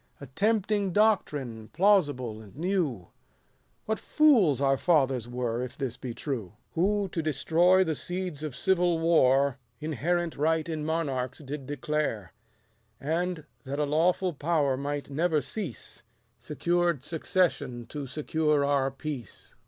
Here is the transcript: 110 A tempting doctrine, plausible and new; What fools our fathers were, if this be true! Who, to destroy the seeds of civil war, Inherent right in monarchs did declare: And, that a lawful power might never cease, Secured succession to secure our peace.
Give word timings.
110 0.17 0.25
A 0.29 0.33
tempting 0.33 0.91
doctrine, 0.93 1.67
plausible 1.73 2.41
and 2.41 2.55
new; 2.55 3.09
What 3.85 3.99
fools 3.99 4.59
our 4.59 4.75
fathers 4.75 5.27
were, 5.27 5.61
if 5.61 5.77
this 5.77 5.95
be 5.95 6.15
true! 6.15 6.53
Who, 6.71 7.07
to 7.09 7.21
destroy 7.21 7.83
the 7.83 7.93
seeds 7.93 8.41
of 8.41 8.55
civil 8.55 8.97
war, 8.97 9.59
Inherent 9.79 10.35
right 10.37 10.67
in 10.67 10.83
monarchs 10.83 11.37
did 11.37 11.67
declare: 11.67 12.33
And, 12.99 13.45
that 13.63 13.77
a 13.77 13.85
lawful 13.85 14.33
power 14.33 14.75
might 14.75 15.11
never 15.11 15.39
cease, 15.39 16.01
Secured 16.39 17.03
succession 17.03 17.85
to 17.89 18.07
secure 18.07 18.65
our 18.65 18.89
peace. 18.89 19.55